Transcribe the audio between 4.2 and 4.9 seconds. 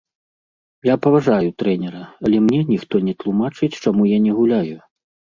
не гуляю.